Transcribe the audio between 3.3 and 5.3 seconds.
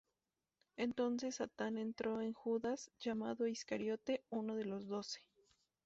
Iscariote, uno de los Doce.